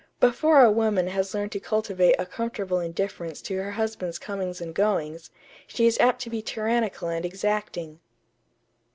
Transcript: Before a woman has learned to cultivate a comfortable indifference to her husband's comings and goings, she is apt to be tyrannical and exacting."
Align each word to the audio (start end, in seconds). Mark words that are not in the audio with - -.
Before 0.19 0.63
a 0.63 0.71
woman 0.71 1.05
has 1.09 1.35
learned 1.35 1.51
to 1.51 1.59
cultivate 1.59 2.15
a 2.17 2.25
comfortable 2.25 2.79
indifference 2.79 3.39
to 3.43 3.57
her 3.57 3.69
husband's 3.69 4.17
comings 4.17 4.59
and 4.59 4.73
goings, 4.73 5.29
she 5.67 5.85
is 5.85 5.99
apt 5.99 6.21
to 6.23 6.31
be 6.31 6.41
tyrannical 6.41 7.07
and 7.07 7.23
exacting." 7.23 7.99